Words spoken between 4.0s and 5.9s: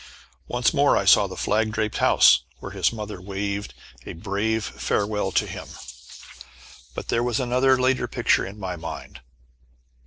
a brave farewell to him.